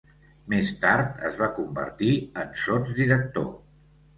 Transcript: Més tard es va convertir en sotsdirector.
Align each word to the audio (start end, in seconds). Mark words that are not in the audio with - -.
Més 0.53 0.69
tard 0.85 1.19
es 1.29 1.37
va 1.43 1.49
convertir 1.59 2.09
en 2.45 2.59
sotsdirector. 2.63 3.49